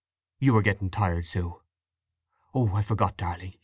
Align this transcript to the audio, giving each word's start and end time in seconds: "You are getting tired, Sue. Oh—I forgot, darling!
"You 0.39 0.57
are 0.57 0.63
getting 0.63 0.89
tired, 0.89 1.27
Sue. 1.27 1.61
Oh—I 2.55 2.81
forgot, 2.81 3.17
darling! 3.17 3.57